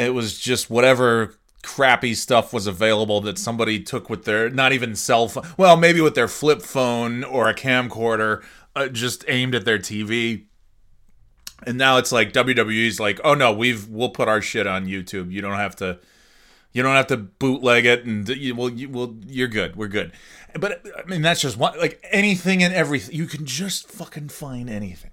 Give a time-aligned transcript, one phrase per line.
[0.00, 4.96] it was just whatever crappy stuff was available that somebody took with their not even
[4.96, 8.42] cell phone, well, maybe with their flip phone or a camcorder,
[8.74, 10.46] uh, just aimed at their TV.
[11.66, 15.30] And now it's like WWE's like, oh no, we've we'll put our shit on YouTube.
[15.30, 15.98] You don't have to,
[16.72, 19.76] you don't have to bootleg it, and you will, you will, you're good.
[19.76, 20.12] We're good.
[20.58, 23.14] But I mean, that's just one like anything and everything.
[23.14, 25.10] You can just fucking find anything.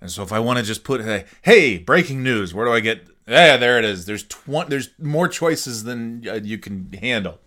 [0.00, 2.80] And so if I want to just put, hey, hey, breaking news, where do I
[2.80, 3.06] get?
[3.30, 4.06] Yeah, there it is.
[4.06, 4.70] There's twenty.
[4.70, 7.38] There's more choices than uh, you can handle.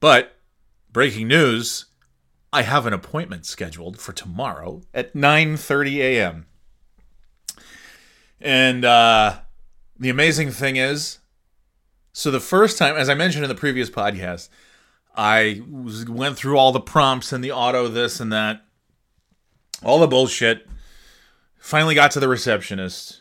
[0.00, 0.36] But
[0.92, 1.86] breaking news,
[2.52, 6.46] I have an appointment scheduled for tomorrow at 9:30 a.m.
[8.38, 9.38] And uh,
[9.98, 11.20] the amazing thing is,
[12.12, 14.50] so the first time, as I mentioned in the previous podcast,
[15.16, 18.66] I was, went through all the prompts and the auto this and that
[19.82, 20.68] all the bullshit.
[21.58, 23.20] Finally got to the receptionist,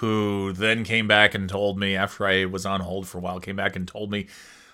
[0.00, 3.38] who then came back and told me after I was on hold for a while,
[3.38, 4.26] came back and told me,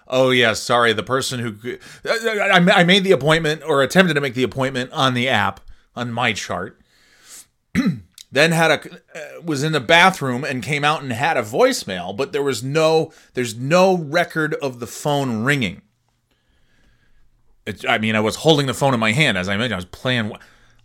[0.06, 4.44] "Oh yeah, sorry, the person who I made the appointment or attempted to make the
[4.44, 5.60] appointment on the app
[5.94, 6.74] on MyChart."
[8.32, 12.16] then had a uh, was in the bathroom and came out and had a voicemail,
[12.16, 15.82] but there was no there's no record of the phone ringing.
[17.88, 19.74] I mean, I was holding the phone in my hand as I mentioned.
[19.74, 20.32] I was playing.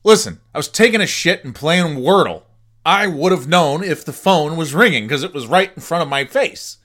[0.04, 2.44] Listen, I was taking a shit and playing Wordle.
[2.86, 6.02] I would have known if the phone was ringing because it was right in front
[6.02, 6.78] of my face.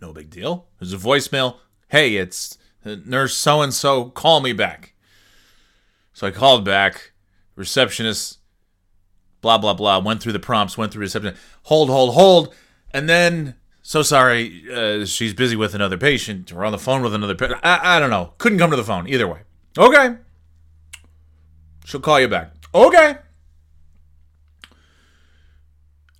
[0.00, 0.66] No big deal.
[0.78, 1.56] There's a voicemail.
[1.88, 4.06] Hey, it's nurse so and so.
[4.06, 4.94] Call me back.
[6.12, 7.12] So I called back.
[7.54, 8.38] Receptionist,
[9.42, 9.98] blah, blah, blah.
[9.98, 11.36] Went through the prompts, went through reception.
[11.64, 12.54] Hold, hold, hold.
[12.92, 17.14] And then, so sorry, uh, she's busy with another patient or on the phone with
[17.14, 17.60] another patient.
[17.62, 18.32] I, I don't know.
[18.38, 19.40] Couldn't come to the phone either way.
[19.76, 20.16] Okay.
[21.84, 22.52] She'll call you back.
[22.74, 23.16] Okay.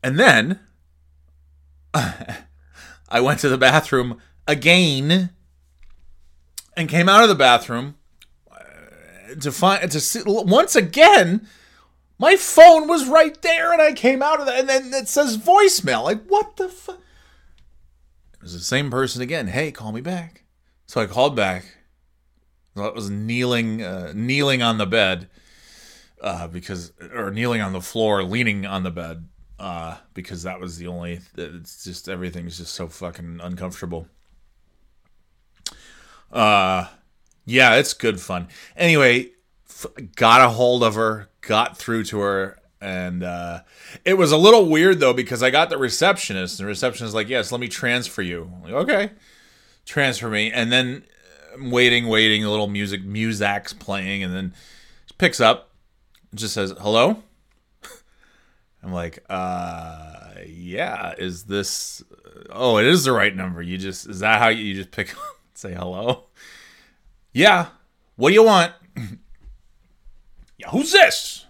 [0.02, 0.60] And then
[1.94, 5.30] I went to the bathroom again
[6.76, 7.96] and came out of the bathroom
[8.50, 11.46] uh, to find to see once again
[12.18, 15.36] my phone was right there and I came out of that and then it says
[15.36, 16.04] voicemail.
[16.04, 17.00] Like what the fuck?
[18.34, 19.48] It was the same person again.
[19.48, 20.44] Hey, call me back.
[20.86, 21.76] So I called back.
[22.76, 25.28] I was kneeling uh, kneeling on the bed
[26.22, 30.78] uh, because or kneeling on the floor, leaning on the bed uh, because that was
[30.78, 31.20] the only.
[31.36, 34.06] It's just everything's just so fucking uncomfortable.
[36.32, 36.86] Uh,
[37.44, 38.48] yeah, it's good fun.
[38.76, 39.30] Anyway,
[39.68, 39.86] f-
[40.16, 43.60] got a hold of her, got through to her, and uh,
[44.04, 47.28] it was a little weird though because I got the receptionist, and the receptionist like,
[47.28, 49.10] "Yes, let me transfer you." I'm like, okay,
[49.84, 51.04] transfer me, and then
[51.54, 52.44] I'm waiting, waiting.
[52.44, 54.54] A little music, music's playing, and then
[55.18, 55.72] picks up
[56.34, 57.22] just says hello.
[58.82, 61.14] I'm like, uh, yeah.
[61.16, 62.02] Is this?
[62.50, 63.62] Oh, it is the right number.
[63.62, 65.22] You just is that how you, you just pick up
[65.54, 66.24] say hello?
[67.32, 67.68] Yeah.
[68.16, 68.72] What do you want?
[70.58, 70.70] yeah.
[70.70, 71.46] Who's this?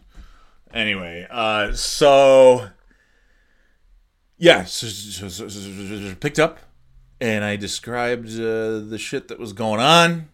[0.72, 2.70] Anyway, uh, so
[4.42, 4.88] yeah, so,
[5.28, 6.58] so, so, picked up,
[7.20, 10.30] and I described uh, the shit that was going on,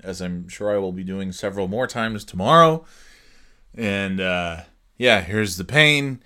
[0.00, 2.84] as I'm sure I will be doing several more times tomorrow.
[3.74, 4.60] And uh,
[4.96, 6.22] yeah, here's the pain.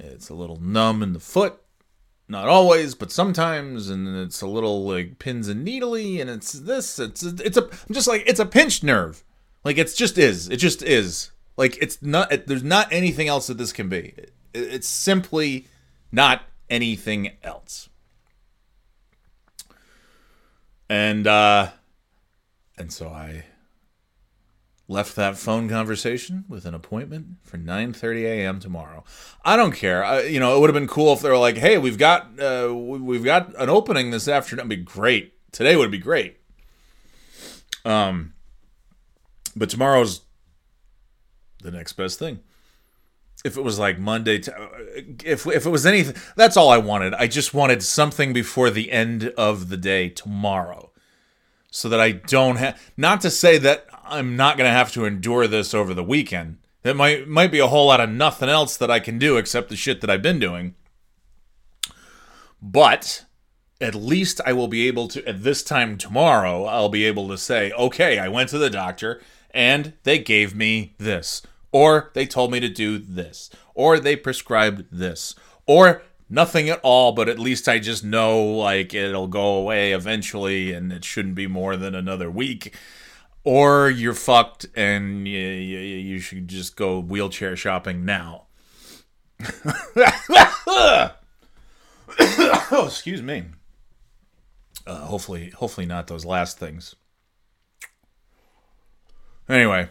[0.00, 1.60] It's a little numb in the foot.
[2.28, 6.98] Not always, but sometimes, and it's a little like pins and needly, and it's this.
[6.98, 9.24] It's it's a I'm just like it's a pinched nerve.
[9.64, 10.48] Like it's just is.
[10.48, 11.32] It just is.
[11.56, 12.32] Like it's not.
[12.32, 14.14] It, there's not anything else that this can be.
[14.16, 15.66] It, it's simply
[16.12, 17.88] not anything else.
[20.88, 21.70] And uh,
[22.78, 23.44] and so I
[24.90, 28.58] left that phone conversation with an appointment for 9:30 a.m.
[28.58, 29.04] tomorrow.
[29.44, 30.04] I don't care.
[30.04, 32.38] I, you know, it would have been cool if they were like, "Hey, we've got
[32.40, 35.34] uh, we've got an opening this afternoon." It'd be great.
[35.52, 36.38] Today would be great.
[37.84, 38.34] Um,
[39.56, 40.22] but tomorrow's
[41.62, 42.40] the next best thing.
[43.44, 44.68] If it was like Monday, to,
[45.24, 47.14] if if it was anything, that's all I wanted.
[47.14, 50.90] I just wanted something before the end of the day tomorrow,
[51.70, 52.78] so that I don't have.
[52.96, 56.58] Not to say that I'm not going to have to endure this over the weekend.
[56.82, 59.68] It might might be a whole lot of nothing else that I can do except
[59.68, 60.74] the shit that I've been doing.
[62.62, 63.24] But
[63.80, 67.38] at least I will be able to at this time tomorrow I'll be able to
[67.38, 69.20] say, "Okay, I went to the doctor
[69.50, 71.42] and they gave me this."
[71.72, 73.50] Or they told me to do this.
[73.74, 75.34] Or they prescribed this.
[75.66, 80.72] Or nothing at all, but at least I just know like it'll go away eventually
[80.72, 82.74] and it shouldn't be more than another week.
[83.42, 88.46] Or you're fucked and you, you, you should just go wheelchair shopping now.
[92.20, 93.44] oh, excuse me.
[94.86, 96.94] Uh, hopefully, hopefully not those last things.
[99.48, 99.88] Anyway,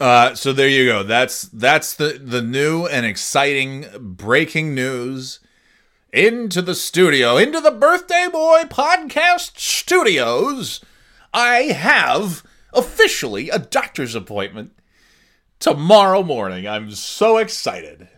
[0.00, 1.02] uh, so there you go.
[1.02, 5.40] That's that's the the new and exciting breaking news
[6.12, 10.80] into the studio, into the Birthday Boy podcast studios.
[11.32, 14.72] I have officially a doctor's appointment
[15.58, 16.66] tomorrow morning.
[16.66, 18.08] I'm so excited.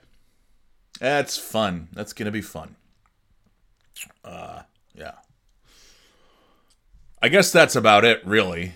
[1.01, 1.89] That's fun.
[1.93, 2.77] That's gonna be fun.
[4.25, 4.63] Uh,
[4.95, 5.15] yeah.
[7.21, 8.75] I guess that's about it, really.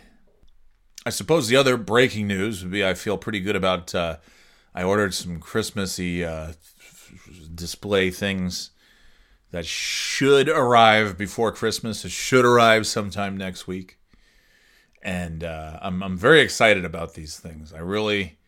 [1.05, 3.95] I suppose the other breaking news would be I feel pretty good about.
[3.95, 4.17] Uh,
[4.75, 6.53] I ordered some Christmassy uh,
[7.55, 8.71] display things
[9.51, 12.05] that should arrive before Christmas.
[12.05, 13.98] It should arrive sometime next week,
[15.03, 17.73] and uh, I'm I'm very excited about these things.
[17.73, 18.39] I really,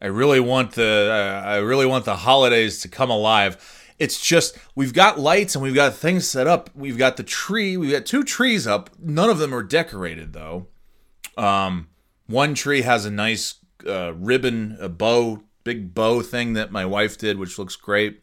[0.00, 3.76] I really want the I really want the holidays to come alive.
[3.98, 6.70] It's just we've got lights and we've got things set up.
[6.74, 7.76] We've got the tree.
[7.76, 8.90] We've got two trees up.
[8.98, 10.68] None of them are decorated though.
[11.36, 11.88] Um,
[12.26, 13.56] one tree has a nice
[13.86, 18.22] uh, ribbon, a bow, big bow thing that my wife did, which looks great.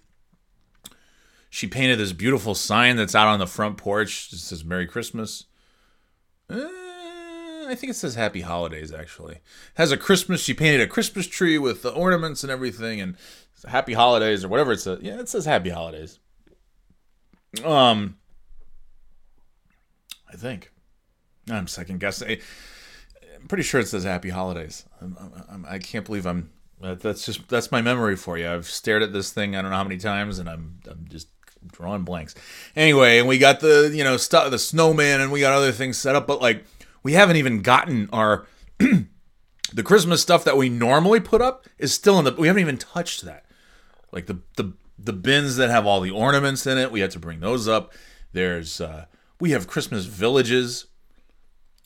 [1.49, 4.31] She painted this beautiful sign that's out on the front porch.
[4.31, 5.45] It says "Merry Christmas."
[6.49, 6.67] Uh,
[7.69, 9.41] I think it says "Happy Holidays." Actually, it
[9.75, 10.41] has a Christmas.
[10.41, 13.15] She painted a Christmas tree with the ornaments and everything, and
[13.67, 14.99] "Happy Holidays" or whatever it says.
[15.01, 16.19] Yeah, it says "Happy Holidays."
[17.63, 18.17] Um,
[20.31, 20.71] I think
[21.49, 22.37] I'm second guessing.
[23.35, 24.85] I'm pretty sure it says Happy Holidays.
[25.01, 25.17] I'm,
[25.49, 26.51] I'm, I can not believe I'm.
[26.79, 28.47] That's just that's my memory for you.
[28.47, 31.29] I've stared at this thing I don't know how many times, and I'm I'm just
[31.71, 32.35] drawing blanks.
[32.75, 35.97] Anyway, and we got the you know stuff the snowman, and we got other things
[35.97, 36.65] set up, but like
[37.07, 38.45] we haven't even gotten our
[38.79, 42.33] the Christmas stuff that we normally put up is still in the.
[42.33, 43.45] We haven't even touched that.
[44.11, 47.19] Like the the the bins that have all the ornaments in it, we had to
[47.19, 47.93] bring those up.
[48.33, 49.05] There's uh,
[49.39, 50.87] we have Christmas villages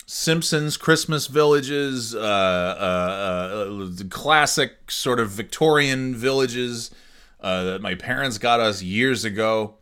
[0.07, 6.89] Simpsons Christmas villages, uh, uh, uh, classic sort of Victorian villages
[7.41, 9.75] uh, that my parents got us years ago.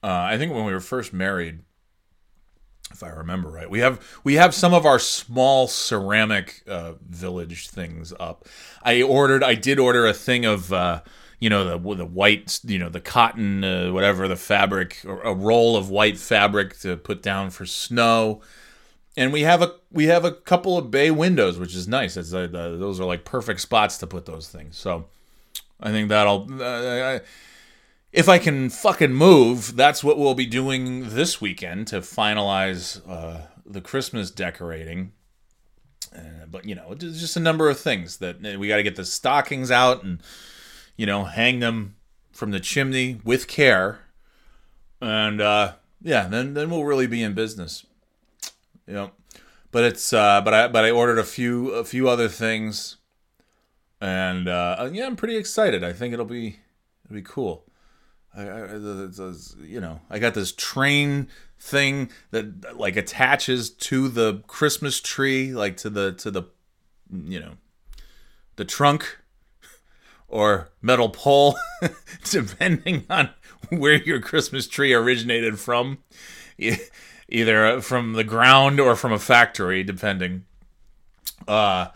[0.00, 1.64] Uh, I think when we were first married,
[2.90, 7.68] if I remember right, we have we have some of our small ceramic uh, village
[7.68, 8.46] things up.
[8.82, 11.02] I ordered, I did order a thing of uh,
[11.38, 15.76] you know the the white you know the cotton uh, whatever the fabric a roll
[15.76, 18.42] of white fabric to put down for snow
[19.16, 22.16] and we have a we have a couple of bay windows, which is nice.
[22.16, 24.76] It's uh, those are like perfect spots to put those things.
[24.76, 25.06] So
[25.80, 26.46] I think that'll.
[26.50, 27.20] Uh, I,
[28.12, 33.46] if I can fucking move, that's what we'll be doing this weekend to finalize uh,
[33.64, 35.12] the Christmas decorating.
[36.14, 38.96] Uh, but you know, just a number of things that uh, we got to get
[38.96, 40.20] the stockings out and
[40.96, 41.94] you know hang them
[42.32, 44.00] from the chimney with care,
[45.00, 47.86] and uh, yeah, then then we'll really be in business.
[48.88, 49.14] Yep.
[49.70, 52.96] But it's uh, but I but I ordered a few a few other things,
[54.00, 55.84] and uh, yeah, I'm pretty excited.
[55.84, 56.58] I think it'll be
[57.04, 57.69] it'll be cool.
[58.36, 59.32] I, I,
[59.62, 65.76] you know, I got this train thing that like attaches to the Christmas tree, like
[65.78, 66.44] to the to the
[67.12, 67.52] you know
[68.56, 69.18] the trunk
[70.28, 71.56] or metal pole,
[72.30, 73.30] depending on
[73.68, 75.98] where your Christmas tree originated from
[77.28, 80.44] either from the ground or from a factory, depending.
[81.48, 81.88] Uh,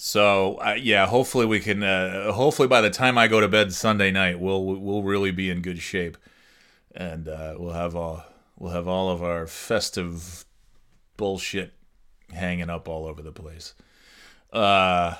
[0.00, 1.82] so uh, yeah, hopefully we can.
[1.82, 5.50] Uh, hopefully by the time I go to bed Sunday night, we'll we'll really be
[5.50, 6.16] in good shape,
[6.94, 8.24] and uh, we'll have all
[8.56, 10.44] we'll have all of our festive
[11.16, 11.72] bullshit
[12.32, 13.74] hanging up all over the place.
[14.52, 15.16] Uh,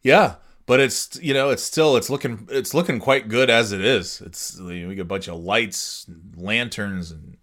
[0.00, 3.84] yeah, but it's you know it's still it's looking it's looking quite good as it
[3.84, 4.20] is.
[4.20, 7.36] It's you know, we got a bunch of lights, lanterns, and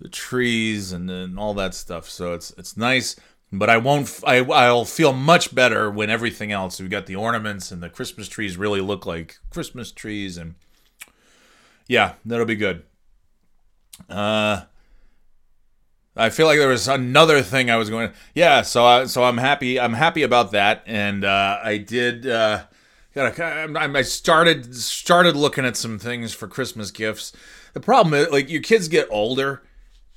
[0.00, 2.08] the trees and then all that stuff.
[2.08, 3.14] So it's it's nice,
[3.52, 4.20] but I won't.
[4.26, 6.80] I I'll feel much better when everything else.
[6.80, 10.54] We got the ornaments and the Christmas trees really look like Christmas trees, and
[11.88, 12.84] yeah, that'll be good.
[14.08, 14.62] Uh,
[16.16, 18.12] I feel like there was another thing I was going.
[18.34, 19.80] Yeah, so I, so I'm happy.
[19.80, 22.26] I'm happy about that, and uh, I did.
[22.26, 22.64] Uh,
[23.16, 27.32] I started started looking at some things for Christmas gifts.
[27.72, 29.62] The problem is, like, your kids get older,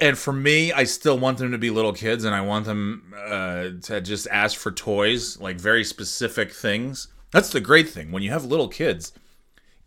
[0.03, 3.13] and for me, I still want them to be little kids, and I want them
[3.17, 7.07] uh, to just ask for toys, like very specific things.
[7.31, 9.13] That's the great thing when you have little kids.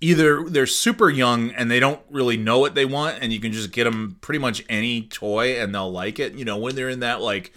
[0.00, 3.52] Either they're super young and they don't really know what they want, and you can
[3.52, 6.32] just get them pretty much any toy and they'll like it.
[6.32, 7.52] You know, when they're in that like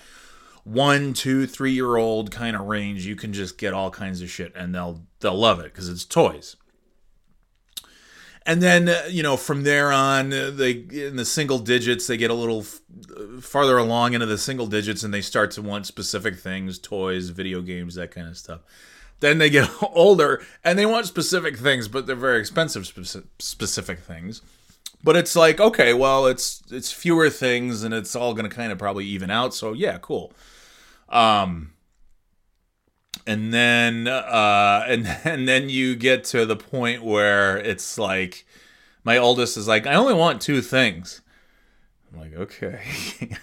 [0.65, 4.29] one, two, three year old kind of range, you can just get all kinds of
[4.29, 6.57] shit and they'll they'll love it because it's toys.
[8.45, 12.17] And then uh, you know from there on, uh, they in the single digits they
[12.17, 12.81] get a little f-
[13.41, 17.61] farther along into the single digits and they start to want specific things, toys, video
[17.61, 18.61] games, that kind of stuff.
[19.19, 23.99] Then they get older and they want specific things, but they're very expensive speci- specific
[23.99, 24.41] things.
[25.03, 28.71] But it's like okay, well it's it's fewer things and it's all going to kind
[28.71, 29.53] of probably even out.
[29.53, 30.33] So yeah, cool.
[31.09, 31.73] Um,
[33.25, 38.45] and then uh, and and then you get to the point where it's like
[39.03, 41.21] my oldest is like, I only want two things.
[42.11, 42.81] I'm like, okay,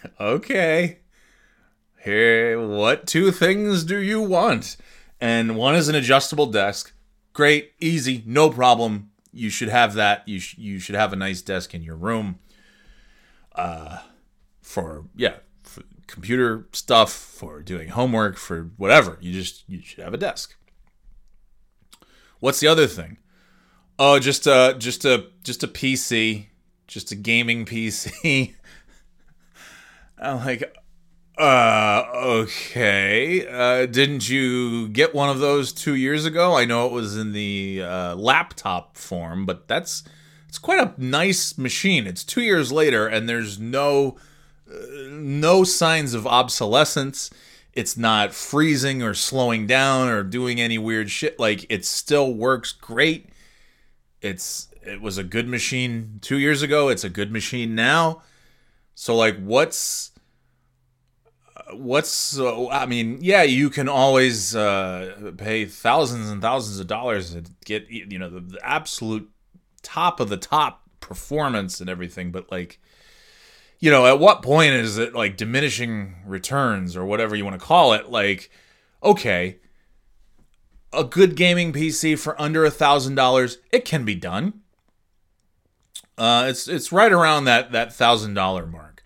[0.21, 0.99] okay.
[2.05, 4.77] Here, what two things do you want?
[5.21, 6.93] And one is an adjustable desk.
[7.33, 9.11] Great, easy, no problem.
[9.33, 10.27] You should have that.
[10.29, 12.39] You sh- you should have a nice desk in your room.
[13.55, 13.99] Uh,
[14.63, 15.37] for yeah,
[16.07, 19.19] computer stuff, for doing homework, for whatever.
[19.21, 20.57] You just you should have a desk.
[22.41, 23.19] What's the other thing?
[23.99, 26.47] Oh, just a just a just a PC,
[26.87, 28.55] just a gaming PC.
[30.19, 30.75] I'm like,
[31.39, 33.47] uh, okay.
[33.47, 36.57] Uh, didn't you get one of those two years ago?
[36.57, 40.03] I know it was in the uh, laptop form, but that's
[40.49, 42.07] it's quite a nice machine.
[42.07, 44.17] It's two years later, and there's no
[44.67, 47.31] no signs of obsolescence.
[47.73, 51.39] It's not freezing or slowing down or doing any weird shit.
[51.39, 53.31] Like it still works great.
[54.21, 56.89] It's it was a good machine 2 years ago.
[56.89, 58.23] It's a good machine now.
[58.95, 60.13] So like what's
[61.73, 67.35] what's uh, I mean, yeah, you can always uh, pay thousands and thousands of dollars
[67.35, 69.31] to get you know the, the absolute
[69.83, 72.81] top of the top performance and everything, but like
[73.79, 77.65] you know, at what point is it like diminishing returns or whatever you want to
[77.65, 78.11] call it?
[78.11, 78.51] Like,
[79.03, 79.59] okay,
[80.93, 84.63] a good gaming PC for under a thousand dollars, it can be done.
[86.17, 89.03] Uh, it's it's right around that that thousand dollar mark,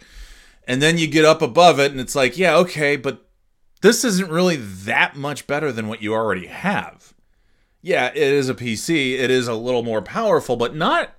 [0.65, 3.29] and then you get up above it, and it's like, yeah, okay, but
[3.83, 7.15] this isn't really that much better than what you already have.
[7.83, 9.19] Yeah, it is a PC.
[9.19, 11.15] It is a little more powerful, but not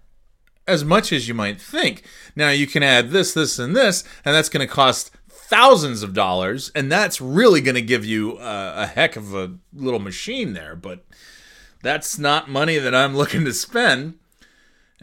[0.71, 2.03] as much as you might think.
[2.35, 6.13] Now you can add this, this, and this, and that's going to cost thousands of
[6.13, 10.53] dollars, and that's really going to give you uh, a heck of a little machine
[10.53, 10.75] there.
[10.75, 11.05] But
[11.83, 14.17] that's not money that I'm looking to spend.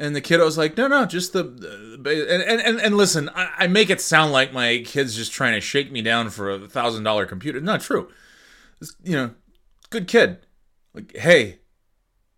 [0.01, 3.67] And the kiddo's like, no, no, just the, the and, and and listen, I, I,
[3.67, 7.03] make it sound like my kid's just trying to shake me down for a thousand
[7.03, 7.61] dollar computer.
[7.61, 8.09] Not true.
[8.81, 9.31] It's, you know,
[9.91, 10.39] good kid.
[10.95, 11.59] Like, hey,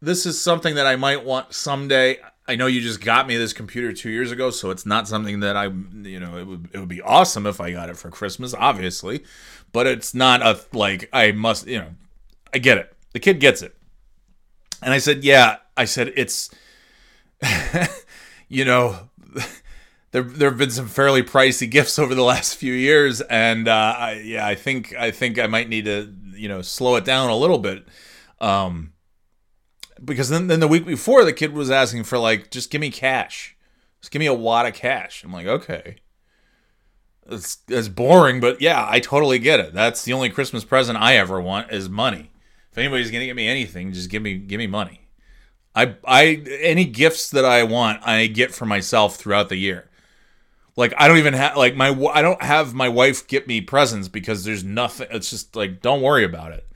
[0.00, 2.18] this is something that I might want someday.
[2.50, 5.38] I know you just got me this computer two years ago, so it's not something
[5.38, 8.10] that I, you know, it would it would be awesome if I got it for
[8.10, 9.22] Christmas, obviously,
[9.70, 11.90] but it's not a like I must, you know,
[12.52, 12.92] I get it.
[13.12, 13.76] The kid gets it,
[14.82, 16.50] and I said, yeah, I said it's,
[18.48, 19.10] you know,
[20.10, 23.94] there there have been some fairly pricey gifts over the last few years, and uh,
[23.96, 27.30] I, yeah, I think I think I might need to, you know, slow it down
[27.30, 27.86] a little bit.
[28.40, 28.92] Um,
[30.04, 32.90] because then, then the week before the kid was asking for like just give me
[32.90, 33.56] cash.
[34.00, 35.22] Just give me a wad of cash.
[35.24, 35.96] I'm like okay.
[37.26, 39.72] It's, it's boring but yeah i totally get it.
[39.72, 42.30] That's the only christmas present i ever want is money.
[42.72, 45.08] If anybody's gonna get me anything just give me give me money.
[45.74, 49.90] I i any gifts that i want i get for myself throughout the year.
[50.76, 54.08] Like i don't even have like my i don't have my wife get me presents
[54.08, 56.69] because there's nothing it's just like don't worry about it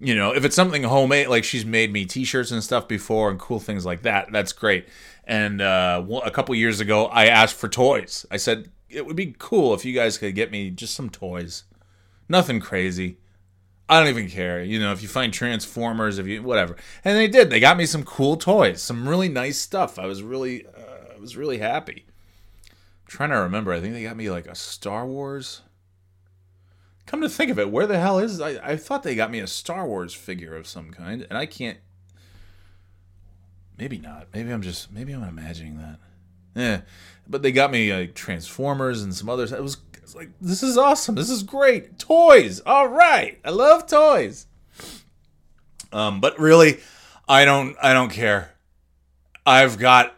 [0.00, 3.38] you know, if it's something homemade, like she's made me T-shirts and stuff before, and
[3.38, 4.88] cool things like that, that's great.
[5.24, 8.24] And uh, a couple years ago, I asked for toys.
[8.30, 11.64] I said it would be cool if you guys could get me just some toys,
[12.28, 13.18] nothing crazy.
[13.88, 14.62] I don't even care.
[14.62, 17.50] You know, if you find Transformers, if you whatever, and they did.
[17.50, 19.98] They got me some cool toys, some really nice stuff.
[19.98, 22.06] I was really, uh, I was really happy.
[22.66, 23.72] I'm trying to remember.
[23.72, 25.62] I think they got me like a Star Wars
[27.10, 28.50] Come to think of it, where the hell is I?
[28.62, 31.78] I thought they got me a Star Wars figure of some kind, and I can't.
[33.76, 34.28] Maybe not.
[34.32, 34.92] Maybe I'm just.
[34.92, 35.98] Maybe I'm imagining that.
[36.54, 36.82] Yeah,
[37.26, 39.50] but they got me like Transformers and some others.
[39.50, 41.16] It was, it was like this is awesome.
[41.16, 41.98] This is great.
[41.98, 42.60] Toys.
[42.64, 43.40] All right.
[43.44, 44.46] I love toys.
[45.90, 46.78] Um, but really,
[47.28, 48.52] I don't I don't care.
[49.44, 50.14] I've got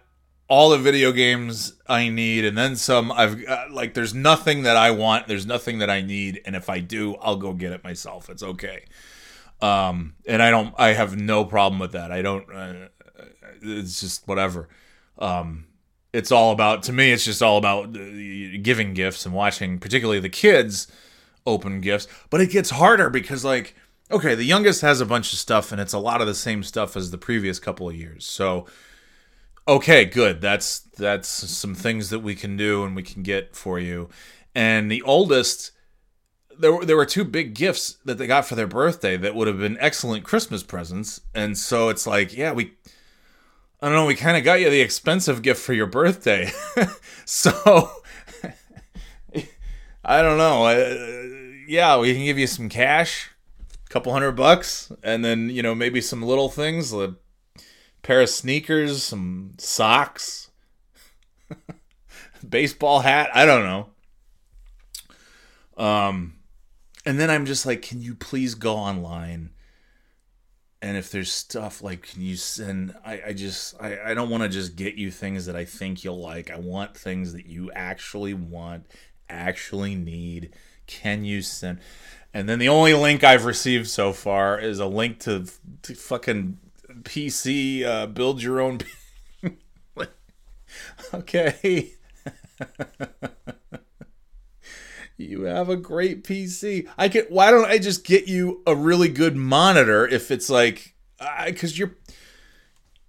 [0.52, 3.10] all the video games I need and then some.
[3.10, 6.68] I've got, like there's nothing that I want, there's nothing that I need, and if
[6.68, 8.28] I do, I'll go get it myself.
[8.28, 8.84] It's okay.
[9.62, 12.12] Um, and I don't I have no problem with that.
[12.12, 12.88] I don't uh,
[13.62, 14.68] it's just whatever.
[15.18, 15.68] Um,
[16.12, 20.20] it's all about to me it's just all about uh, giving gifts and watching particularly
[20.20, 20.86] the kids
[21.46, 23.74] open gifts, but it gets harder because like
[24.10, 26.62] okay, the youngest has a bunch of stuff and it's a lot of the same
[26.62, 28.26] stuff as the previous couple of years.
[28.26, 28.66] So
[29.66, 30.40] okay, good.
[30.40, 34.08] That's that's some things that we can do and we can get for you.
[34.54, 35.72] And the oldest
[36.58, 39.48] there were, there were two big gifts that they got for their birthday that would
[39.48, 41.20] have been excellent Christmas presents.
[41.34, 42.72] And so it's like, yeah, we
[43.80, 46.50] I don't know, we kind of got you the expensive gift for your birthday.
[47.24, 47.90] so
[50.04, 50.68] I don't know.
[51.66, 53.30] Yeah, we can give you some cash,
[53.84, 56.92] a couple hundred bucks, and then, you know, maybe some little things,
[58.02, 60.50] pair of sneakers, some socks,
[62.48, 63.88] baseball hat, I don't know.
[65.76, 66.34] Um
[67.04, 69.50] and then I'm just like, can you please go online?
[70.80, 72.94] And if there's stuff like, can you send?
[73.04, 76.02] I, I just, I, I don't want to just get you things that I think
[76.02, 76.50] you'll like.
[76.50, 78.86] I want things that you actually want,
[79.28, 80.54] actually need.
[80.86, 81.78] Can you send?
[82.34, 85.46] And then the only link I've received so far is a link to,
[85.82, 86.58] to fucking
[87.02, 88.78] PC uh, build your own.
[91.14, 91.92] okay.
[95.16, 96.88] you have a great PC.
[96.96, 97.24] I can.
[97.28, 100.94] Why don't I just get you a really good monitor if it's like,
[101.46, 101.96] because you're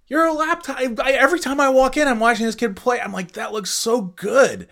[0.06, 0.78] you're a laptop.
[0.78, 3.00] I, every time I walk in, I'm watching this kid play.
[3.00, 4.68] I'm like, that looks so good.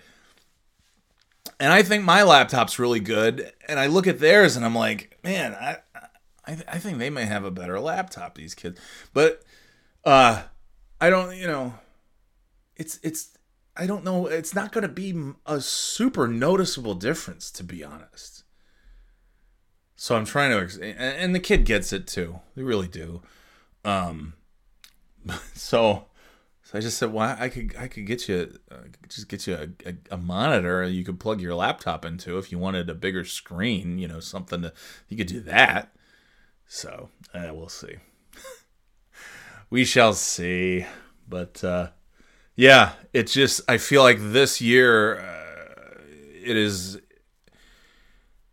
[1.59, 3.53] And I think my laptop's really good.
[3.69, 5.79] And I look at theirs and I'm like, man, I
[6.53, 8.37] I, I think they may have a better laptop.
[8.37, 8.81] These kids,
[9.13, 9.43] but
[10.05, 10.43] uh,
[11.01, 11.37] I don't.
[11.37, 11.75] You know,
[12.77, 13.37] it's it's
[13.77, 14.27] I don't know.
[14.27, 15.15] It's not going to be
[15.47, 18.45] a super noticeable difference, to be honest.
[19.97, 22.41] So I'm trying to, and the kid gets it too.
[22.57, 23.23] They really do.
[23.85, 24.35] Um,
[25.55, 26.07] so,
[26.63, 29.55] so I just said, well, I could, I could get you, uh, just get you
[29.55, 33.25] a, a, a, monitor you could plug your laptop into if you wanted a bigger
[33.25, 33.99] screen.
[33.99, 34.73] You know, something to,
[35.09, 35.95] you could do that.
[36.75, 37.97] So, uh, we'll see.
[39.69, 40.87] we shall see.
[41.29, 41.89] But uh,
[42.57, 46.01] yeah, it's just I feel like this year uh,
[46.43, 46.99] it is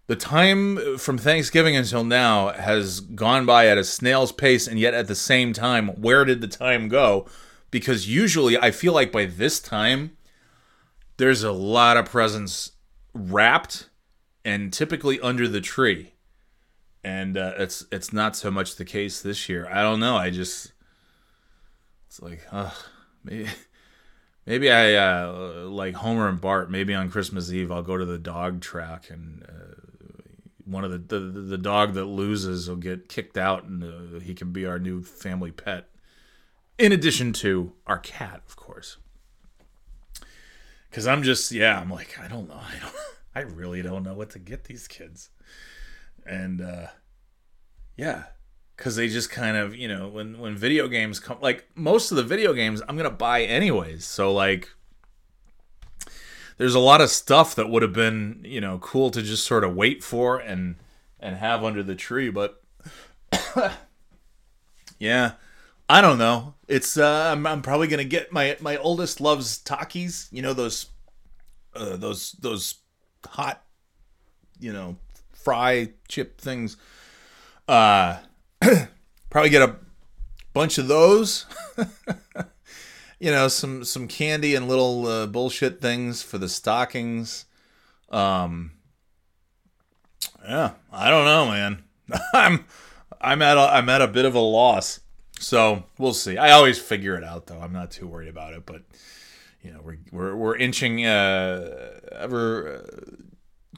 [0.08, 4.94] the time from Thanksgiving until now has gone by at a snail's pace, and yet
[4.94, 7.26] at the same time, where did the time go?
[7.72, 10.18] Because usually I feel like by this time,
[11.16, 12.74] there's a lot of presents
[13.14, 13.88] wrapped
[14.44, 16.16] and typically under the tree,
[17.04, 19.68] and uh, it's it's not so much the case this year.
[19.72, 20.16] I don't know.
[20.16, 20.74] I just
[22.08, 22.72] it's like, uh,
[23.24, 23.48] maybe
[24.50, 26.72] Maybe I uh, like Homer and Bart.
[26.72, 29.76] Maybe on Christmas Eve I'll go to the dog track and uh,
[30.66, 34.34] one of the, the the dog that loses will get kicked out and uh, he
[34.34, 35.90] can be our new family pet.
[36.80, 38.98] In addition to our cat, of course.
[40.92, 42.60] Cuz I'm just yeah, I'm like I don't know.
[42.76, 42.96] I don't
[43.36, 45.30] I really don't know what to get these kids.
[46.26, 46.88] And uh
[47.98, 48.24] yeah,
[48.76, 52.18] because they just kind of you know when when video games come like most of
[52.18, 54.06] the video games i'm gonna buy anyways.
[54.06, 54.70] So like
[56.58, 59.64] there's a lot of stuff that would have been you know cool to just sort
[59.64, 60.76] of wait for and
[61.20, 62.62] and have under the tree but
[65.00, 65.32] yeah
[65.90, 66.54] i don't know.
[66.68, 70.86] It's uh i'm, I'm probably gonna get my my oldest loves takis you know those
[71.76, 72.76] uh, those those
[73.26, 73.64] hot
[74.60, 74.98] you know
[75.44, 76.78] fry chip things
[77.68, 78.18] uh
[79.30, 79.76] probably get a
[80.54, 81.46] bunch of those.
[83.20, 87.46] you know, some some candy and little uh, bullshit things for the stockings.
[88.10, 88.72] Um,
[90.44, 91.84] yeah, I don't know, man.
[92.34, 92.66] I'm
[93.22, 95.00] I'm at a, I'm at a bit of a loss.
[95.40, 96.38] So we'll see.
[96.38, 97.62] I always figure it out, though.
[97.62, 98.66] I'm not too worried about it.
[98.66, 98.82] But
[99.62, 102.86] you know, we're we're we're inching uh, ever.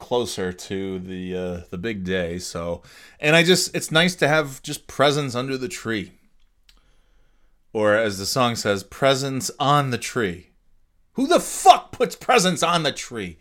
[0.01, 2.39] Uh, closer to the uh, the big day.
[2.39, 2.81] So,
[3.19, 6.13] and I just it's nice to have just presents under the tree,
[7.73, 10.47] or as the song says, presents on the tree.
[11.13, 13.37] Who the fuck puts presents on the tree?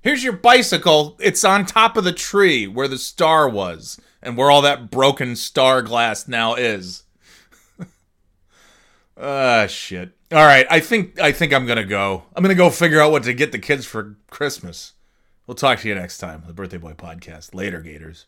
[0.00, 1.16] Here's your bicycle.
[1.20, 5.34] It's on top of the tree where the star was and where all that broken
[5.36, 7.04] star glass now is.
[9.20, 10.12] Ah, shit.
[10.30, 12.22] All right, I think I think I'm gonna go.
[12.36, 14.92] I'm gonna go figure out what to get the kids for Christmas.
[15.48, 16.44] We'll talk to you next time.
[16.46, 17.54] The Birthday Boy Podcast.
[17.54, 18.26] Later, Gators.